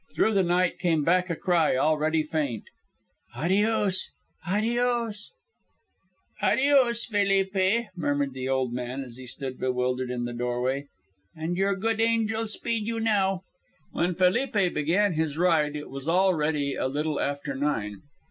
[0.15, 2.63] Through the night came back a cry already faint:
[3.35, 4.09] "Adios,
[4.49, 5.29] adios."
[6.41, 10.87] "Adios, Felipe," murmured the old man as he stood bewildered in the doorway,
[11.35, 13.43] "and your good angel speed you now."
[13.91, 18.01] When Felipe began his ride it was already a little after nine.